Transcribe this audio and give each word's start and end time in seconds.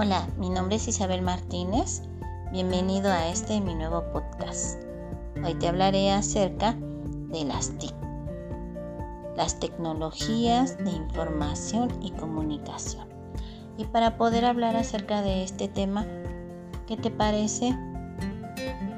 Hola, 0.00 0.28
mi 0.38 0.48
nombre 0.48 0.76
es 0.76 0.86
Isabel 0.86 1.22
Martínez. 1.22 2.02
Bienvenido 2.52 3.10
a 3.10 3.30
este 3.30 3.60
mi 3.60 3.74
nuevo 3.74 4.04
podcast. 4.12 4.80
Hoy 5.44 5.54
te 5.54 5.66
hablaré 5.66 6.12
acerca 6.12 6.76
de 7.32 7.44
las 7.44 7.76
TIC, 7.78 7.92
las 9.36 9.58
tecnologías 9.58 10.78
de 10.78 10.92
información 10.92 11.90
y 12.00 12.12
comunicación. 12.12 13.08
Y 13.76 13.86
para 13.86 14.16
poder 14.16 14.44
hablar 14.44 14.76
acerca 14.76 15.20
de 15.20 15.42
este 15.42 15.66
tema, 15.66 16.06
¿qué 16.86 16.96
te 16.96 17.10
parece 17.10 17.76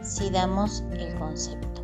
si 0.02 0.28
damos 0.28 0.84
el 0.92 1.14
concepto? 1.14 1.82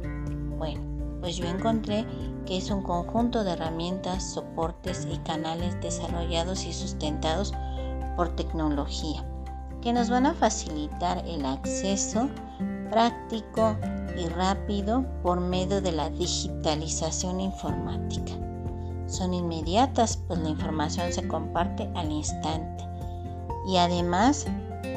Bueno, 0.58 0.82
pues 1.22 1.38
yo 1.38 1.46
encontré 1.46 2.04
que 2.44 2.58
es 2.58 2.70
un 2.70 2.82
conjunto 2.82 3.44
de 3.44 3.52
herramientas, 3.52 4.34
soportes 4.34 5.08
y 5.10 5.16
canales 5.20 5.80
desarrollados 5.80 6.66
y 6.66 6.74
sustentados 6.74 7.54
por 8.16 8.34
tecnología, 8.34 9.24
que 9.82 9.92
nos 9.92 10.10
van 10.10 10.26
a 10.26 10.34
facilitar 10.34 11.22
el 11.26 11.44
acceso 11.44 12.28
práctico 12.90 13.76
y 14.18 14.26
rápido 14.28 15.04
por 15.22 15.40
medio 15.40 15.80
de 15.80 15.92
la 15.92 16.10
digitalización 16.10 17.40
informática. 17.40 18.32
Son 19.06 19.34
inmediatas, 19.34 20.16
pues 20.16 20.40
la 20.40 20.48
información 20.48 21.12
se 21.12 21.26
comparte 21.28 21.88
al 21.94 22.10
instante 22.10 22.84
y 23.68 23.76
además 23.76 24.46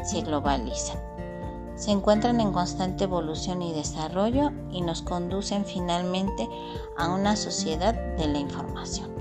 se 0.04 0.22
globalizan. 0.22 0.98
Se 1.76 1.92
encuentran 1.92 2.42
en 2.42 2.52
constante 2.52 3.06
evolución 3.06 3.62
y 3.62 3.72
desarrollo 3.72 4.52
y 4.72 4.82
nos 4.82 5.02
conducen 5.02 5.64
finalmente 5.64 6.50
a 6.98 7.10
una 7.10 7.36
sociedad 7.36 7.94
de 8.18 8.28
la 8.28 8.40
información. 8.40 9.19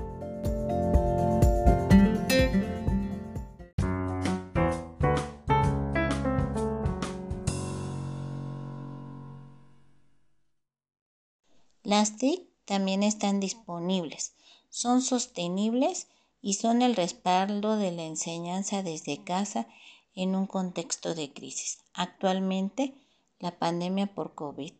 Las 11.89 12.17
TIC 12.17 12.47
también 12.65 13.01
están 13.01 13.39
disponibles, 13.39 14.35
son 14.69 15.01
sostenibles 15.01 16.07
y 16.39 16.53
son 16.53 16.83
el 16.83 16.95
respaldo 16.95 17.77
de 17.77 17.91
la 17.91 18.03
enseñanza 18.03 18.83
desde 18.83 19.23
casa 19.23 19.67
en 20.13 20.35
un 20.35 20.45
contexto 20.45 21.15
de 21.15 21.33
crisis. 21.33 21.79
Actualmente, 21.95 22.93
la 23.39 23.57
pandemia 23.57 24.05
por 24.05 24.35
COVID, 24.35 24.71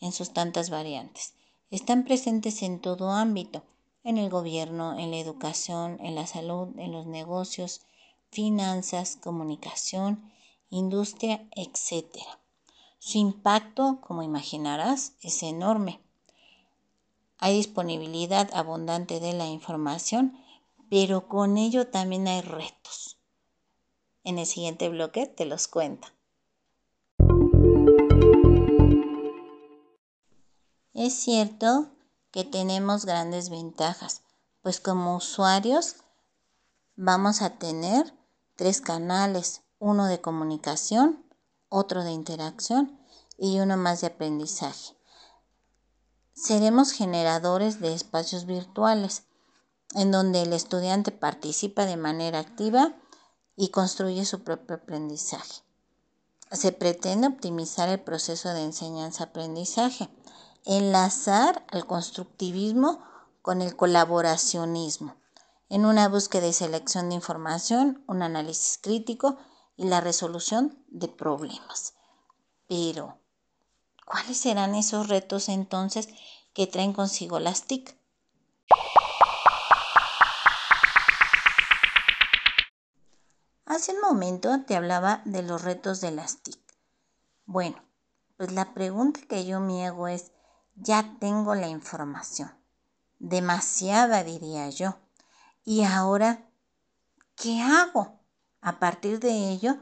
en 0.00 0.10
sus 0.10 0.32
tantas 0.32 0.68
variantes, 0.68 1.34
están 1.70 2.02
presentes 2.02 2.60
en 2.62 2.80
todo 2.80 3.12
ámbito, 3.12 3.62
en 4.02 4.18
el 4.18 4.28
gobierno, 4.28 4.98
en 4.98 5.12
la 5.12 5.18
educación, 5.18 5.98
en 6.00 6.16
la 6.16 6.26
salud, 6.26 6.76
en 6.80 6.90
los 6.90 7.06
negocios, 7.06 7.82
finanzas, 8.32 9.16
comunicación, 9.22 10.32
industria, 10.70 11.48
etc. 11.54 12.24
Su 12.98 13.18
impacto, 13.18 14.00
como 14.00 14.24
imaginarás, 14.24 15.12
es 15.22 15.44
enorme 15.44 16.00
hay 17.38 17.56
disponibilidad 17.56 18.48
abundante 18.54 19.20
de 19.20 19.32
la 19.32 19.46
información, 19.46 20.38
pero 20.88 21.28
con 21.28 21.58
ello 21.58 21.88
también 21.88 22.26
hay 22.28 22.40
retos. 22.40 23.18
En 24.24 24.38
el 24.38 24.46
siguiente 24.46 24.88
bloque 24.88 25.26
te 25.26 25.44
los 25.44 25.68
cuento. 25.68 26.08
Es 30.94 31.14
cierto 31.14 31.90
que 32.30 32.44
tenemos 32.44 33.04
grandes 33.04 33.50
ventajas, 33.50 34.22
pues 34.62 34.80
como 34.80 35.16
usuarios 35.16 35.96
vamos 36.96 37.42
a 37.42 37.58
tener 37.58 38.14
tres 38.56 38.80
canales, 38.80 39.62
uno 39.78 40.06
de 40.06 40.20
comunicación, 40.20 41.24
otro 41.68 42.02
de 42.02 42.12
interacción 42.12 42.98
y 43.36 43.60
uno 43.60 43.76
más 43.76 44.00
de 44.00 44.08
aprendizaje 44.08 44.95
seremos 46.46 46.92
generadores 46.92 47.80
de 47.80 47.92
espacios 47.92 48.46
virtuales 48.46 49.24
en 49.96 50.12
donde 50.12 50.42
el 50.42 50.52
estudiante 50.52 51.10
participa 51.10 51.86
de 51.86 51.96
manera 51.96 52.38
activa 52.38 52.94
y 53.56 53.70
construye 53.70 54.24
su 54.24 54.44
propio 54.44 54.76
aprendizaje. 54.76 55.62
Se 56.52 56.70
pretende 56.70 57.26
optimizar 57.26 57.88
el 57.88 58.00
proceso 58.00 58.50
de 58.50 58.62
enseñanza-aprendizaje, 58.62 60.08
enlazar 60.64 61.66
al 61.68 61.84
constructivismo 61.84 63.02
con 63.42 63.60
el 63.60 63.74
colaboracionismo, 63.74 65.16
en 65.68 65.84
una 65.84 66.08
búsqueda 66.08 66.46
y 66.46 66.52
selección 66.52 67.08
de 67.08 67.16
información, 67.16 68.04
un 68.06 68.22
análisis 68.22 68.78
crítico 68.80 69.36
y 69.76 69.86
la 69.86 70.00
resolución 70.00 70.80
de 70.86 71.08
problemas. 71.08 71.94
Pero, 72.68 73.18
¿Cuáles 74.06 74.38
serán 74.38 74.76
esos 74.76 75.08
retos 75.08 75.48
entonces 75.48 76.08
que 76.56 76.66
traen 76.66 76.94
consigo 76.94 77.38
las 77.38 77.64
TIC? 77.64 77.94
Hace 83.66 83.92
un 83.92 84.00
momento 84.00 84.64
te 84.64 84.74
hablaba 84.74 85.20
de 85.26 85.42
los 85.42 85.60
retos 85.62 86.00
de 86.00 86.12
las 86.12 86.38
TIC. 86.38 86.58
Bueno, 87.44 87.76
pues 88.38 88.52
la 88.52 88.72
pregunta 88.72 89.20
que 89.28 89.44
yo 89.44 89.60
me 89.60 89.86
hago 89.86 90.08
es, 90.08 90.32
ya 90.76 91.18
tengo 91.20 91.54
la 91.54 91.68
información, 91.68 92.50
demasiada 93.18 94.24
diría 94.24 94.70
yo, 94.70 94.96
y 95.62 95.84
ahora, 95.84 96.48
¿qué 97.34 97.60
hago? 97.60 98.18
A 98.62 98.78
partir 98.78 99.20
de 99.20 99.50
ello, 99.50 99.76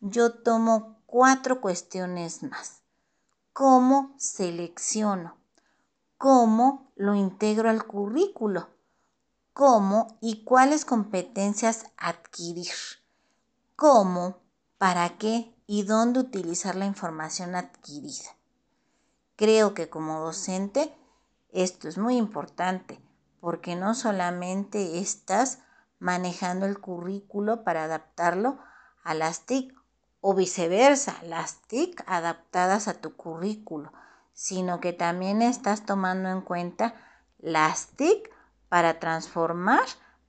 yo 0.00 0.32
tomo 0.32 1.02
cuatro 1.04 1.60
cuestiones 1.60 2.42
más 2.42 2.84
cómo 3.54 4.16
selecciono, 4.18 5.43
cómo 6.18 6.92
lo 6.96 7.14
integro 7.14 7.70
al 7.70 7.84
currículo, 7.86 8.68
cómo 9.52 10.18
y 10.20 10.44
cuáles 10.44 10.84
competencias 10.84 11.86
adquirir, 11.96 12.72
cómo, 13.76 14.38
para 14.78 15.16
qué 15.18 15.54
y 15.66 15.84
dónde 15.84 16.20
utilizar 16.20 16.74
la 16.74 16.86
información 16.86 17.54
adquirida. 17.54 18.36
Creo 19.36 19.74
que 19.74 19.88
como 19.88 20.20
docente 20.20 20.94
esto 21.52 21.88
es 21.88 21.98
muy 21.98 22.16
importante 22.16 23.00
porque 23.40 23.76
no 23.76 23.94
solamente 23.94 24.98
estás 24.98 25.60
manejando 25.98 26.66
el 26.66 26.80
currículo 26.80 27.62
para 27.64 27.84
adaptarlo 27.84 28.58
a 29.02 29.14
las 29.14 29.46
TIC 29.46 29.74
o 30.20 30.34
viceversa, 30.34 31.16
las 31.24 31.62
TIC 31.62 32.02
adaptadas 32.06 32.88
a 32.88 32.94
tu 32.94 33.14
currículo, 33.16 33.92
sino 34.34 34.80
que 34.80 34.92
también 34.92 35.40
estás 35.40 35.86
tomando 35.86 36.28
en 36.28 36.42
cuenta 36.42 36.94
las 37.38 37.88
TIC 37.96 38.30
para 38.68 38.98
transformar, 38.98 39.84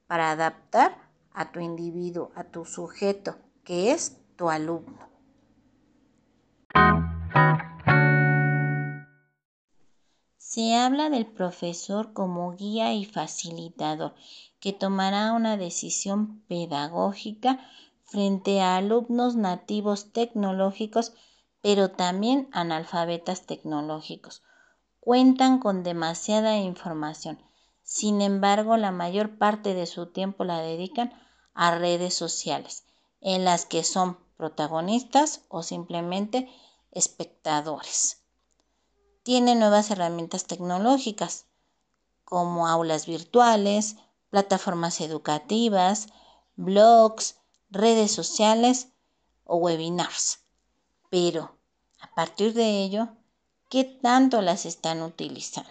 para 0.08 0.32
adaptar 0.32 0.98
a 1.34 1.52
tu 1.52 1.60
individuo, 1.60 2.32
a 2.36 2.46
tu 2.46 2.64
sujeto, 2.64 3.36
que 3.64 3.92
es 3.92 4.18
tu 4.38 4.50
alumno. 4.50 5.10
Se 10.38 10.76
habla 10.76 11.10
del 11.10 11.26
profesor 11.26 12.14
como 12.14 12.56
guía 12.56 12.94
y 12.94 13.04
facilitador, 13.04 14.14
que 14.62 14.72
tomará 14.72 15.34
una 15.34 15.58
decisión 15.58 16.42
pedagógica 16.48 17.60
frente 18.06 18.62
a 18.62 18.78
alumnos 18.78 19.36
nativos 19.36 20.14
tecnológicos, 20.14 21.14
pero 21.66 21.90
también 21.90 22.48
analfabetas 22.52 23.48
tecnológicos. 23.48 24.44
Cuentan 25.00 25.58
con 25.58 25.82
demasiada 25.82 26.58
información. 26.58 27.42
Sin 27.82 28.22
embargo, 28.22 28.78
la 28.78 28.92
mayor 28.92 29.40
parte 29.40 29.74
de 29.74 29.88
su 29.88 30.06
tiempo 30.06 30.44
la 30.44 30.60
dedican 30.60 31.12
a 31.56 31.74
redes 31.74 32.14
sociales, 32.14 32.84
en 33.20 33.46
las 33.46 33.66
que 33.66 33.84
son 33.84 34.20
protagonistas 34.38 35.42
o 35.48 35.64
simplemente 35.64 36.48
espectadores. 36.92 38.22
Tienen 39.24 39.58
nuevas 39.58 39.90
herramientas 39.90 40.46
tecnológicas, 40.46 41.48
como 42.26 42.68
aulas 42.68 43.08
virtuales, 43.08 43.96
plataformas 44.30 45.02
educativas, 45.02 46.10
blogs, 46.58 47.38
redes 47.72 48.12
sociales 48.12 48.90
o 49.46 49.56
webinars. 49.56 50.42
Pero 51.10 51.55
partir 52.16 52.54
de 52.54 52.82
ello, 52.82 53.10
¿qué 53.70 53.84
tanto 53.84 54.42
las 54.42 54.66
están 54.66 55.04
utilizando? 55.04 55.70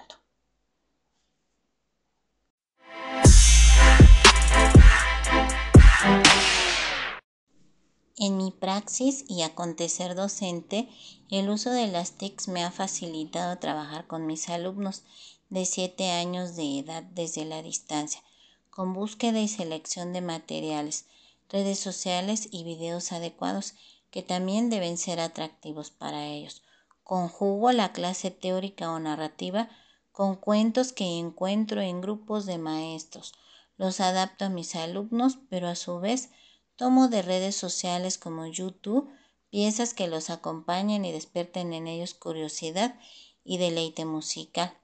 En 8.18 8.36
mi 8.36 8.50
praxis 8.52 9.24
y 9.26 9.40
acontecer 9.40 10.14
docente, 10.14 10.88
el 11.30 11.48
uso 11.48 11.70
de 11.70 11.88
las 11.88 12.12
TICs 12.12 12.48
me 12.48 12.62
ha 12.62 12.70
facilitado 12.70 13.58
trabajar 13.58 14.06
con 14.06 14.26
mis 14.26 14.48
alumnos 14.50 15.02
de 15.48 15.64
7 15.64 16.10
años 16.10 16.56
de 16.56 16.78
edad 16.78 17.02
desde 17.02 17.46
la 17.46 17.62
distancia, 17.62 18.22
con 18.68 18.92
búsqueda 18.92 19.40
y 19.40 19.48
selección 19.48 20.12
de 20.12 20.20
materiales, 20.20 21.06
redes 21.48 21.78
sociales 21.78 22.48
y 22.50 22.64
videos 22.64 23.12
adecuados 23.12 23.74
que 24.14 24.22
también 24.22 24.70
deben 24.70 24.96
ser 24.96 25.18
atractivos 25.18 25.90
para 25.90 26.28
ellos. 26.28 26.62
Conjugo 27.02 27.72
la 27.72 27.90
clase 27.90 28.30
teórica 28.30 28.92
o 28.92 29.00
narrativa 29.00 29.68
con 30.12 30.36
cuentos 30.36 30.92
que 30.92 31.18
encuentro 31.18 31.80
en 31.80 32.00
grupos 32.00 32.46
de 32.46 32.58
maestros. 32.58 33.32
Los 33.76 33.98
adapto 33.98 34.44
a 34.44 34.50
mis 34.50 34.76
alumnos, 34.76 35.40
pero 35.50 35.66
a 35.66 35.74
su 35.74 35.98
vez 35.98 36.30
tomo 36.76 37.08
de 37.08 37.22
redes 37.22 37.56
sociales 37.56 38.16
como 38.16 38.46
YouTube 38.46 39.10
piezas 39.50 39.94
que 39.94 40.06
los 40.06 40.30
acompañen 40.30 41.04
y 41.04 41.10
despierten 41.10 41.72
en 41.72 41.88
ellos 41.88 42.14
curiosidad 42.14 42.94
y 43.42 43.58
deleite 43.58 44.04
musical. 44.04 44.78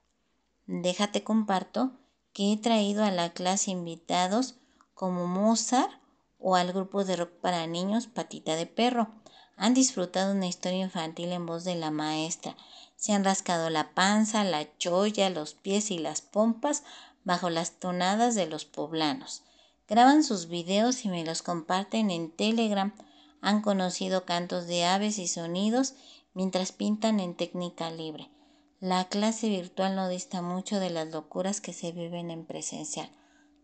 Déjate 0.65 1.23
comparto 1.23 1.93
que 2.33 2.51
he 2.51 2.57
traído 2.57 3.05
a 3.05 3.11
la 3.11 3.31
clase 3.31 3.71
invitados 3.71 4.55
como 4.93 5.25
Mozart 5.25 5.93
o 6.37 6.57
al 6.57 6.73
grupo 6.73 7.05
de 7.05 7.15
rock 7.15 7.31
para 7.39 7.65
niños 7.65 8.07
Patita 8.07 8.57
de 8.57 8.65
Perro. 8.65 9.20
Han 9.61 9.75
disfrutado 9.75 10.33
una 10.33 10.47
historia 10.47 10.79
infantil 10.79 11.31
en 11.31 11.45
voz 11.45 11.63
de 11.63 11.75
la 11.75 11.91
maestra. 11.91 12.57
Se 12.95 13.13
han 13.13 13.23
rascado 13.23 13.69
la 13.69 13.93
panza, 13.93 14.43
la 14.43 14.75
cholla, 14.79 15.29
los 15.29 15.53
pies 15.53 15.91
y 15.91 15.99
las 15.99 16.21
pompas 16.21 16.81
bajo 17.25 17.51
las 17.51 17.73
tonadas 17.73 18.33
de 18.33 18.47
los 18.47 18.65
poblanos. 18.65 19.43
Graban 19.87 20.23
sus 20.23 20.47
videos 20.47 21.05
y 21.05 21.09
me 21.09 21.23
los 21.23 21.43
comparten 21.43 22.09
en 22.09 22.31
Telegram. 22.31 22.91
Han 23.39 23.61
conocido 23.61 24.25
cantos 24.25 24.65
de 24.65 24.83
aves 24.85 25.19
y 25.19 25.27
sonidos 25.27 25.93
mientras 26.33 26.71
pintan 26.71 27.19
en 27.19 27.35
técnica 27.35 27.91
libre. 27.91 28.31
La 28.79 29.09
clase 29.09 29.47
virtual 29.47 29.95
no 29.95 30.09
dista 30.09 30.41
mucho 30.41 30.79
de 30.79 30.89
las 30.89 31.09
locuras 31.09 31.61
que 31.61 31.73
se 31.73 31.91
viven 31.91 32.31
en 32.31 32.47
presencial, 32.47 33.11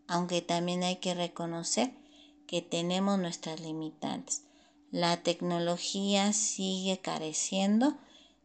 aunque 0.06 0.42
también 0.42 0.84
hay 0.84 0.98
que 0.98 1.14
reconocer 1.14 1.90
que 2.46 2.62
tenemos 2.62 3.18
nuestras 3.18 3.58
limitantes. 3.58 4.44
La 4.90 5.22
tecnología 5.22 6.32
sigue 6.32 7.00
careciendo 7.00 7.98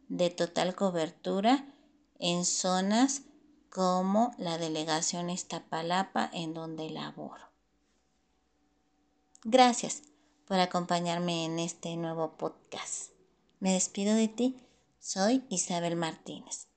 de 0.09 0.29
total 0.29 0.75
cobertura 0.75 1.65
en 2.19 2.45
zonas 2.45 3.21
como 3.69 4.35
la 4.37 4.57
delegación 4.57 5.29
Iztapalapa 5.29 6.29
en 6.33 6.53
donde 6.53 6.89
laboro. 6.89 7.43
Gracias 9.43 10.03
por 10.45 10.59
acompañarme 10.59 11.45
en 11.45 11.59
este 11.59 11.95
nuevo 11.95 12.37
podcast. 12.37 13.11
Me 13.59 13.73
despido 13.73 14.13
de 14.15 14.27
ti 14.27 14.57
soy 14.99 15.43
Isabel 15.49 15.95
Martínez. 15.95 16.67